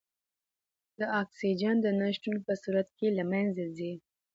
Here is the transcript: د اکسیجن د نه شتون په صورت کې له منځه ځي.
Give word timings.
د 0.99 1.01
اکسیجن 1.21 1.75
د 1.81 1.87
نه 1.99 2.07
شتون 2.15 2.35
په 2.45 2.53
صورت 2.61 2.87
کې 2.97 3.07
له 3.17 3.23
منځه 3.31 3.63
ځي. 3.77 3.93